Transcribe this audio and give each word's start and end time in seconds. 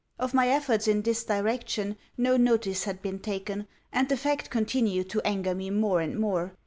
Of 0.17 0.33
my 0.33 0.49
efforts 0.49 0.87
in 0.87 1.03
this 1.03 1.23
direction 1.23 1.95
no 2.17 2.35
notice 2.35 2.85
had 2.85 3.03
been 3.03 3.19
taken, 3.19 3.67
and 3.93 4.09
the 4.09 4.17
fact 4.17 4.49
continued 4.49 5.11
to 5.11 5.21
anger 5.21 5.53
me 5.53 5.69
more 5.69 6.01
and 6.01 6.17
more. 6.17 6.53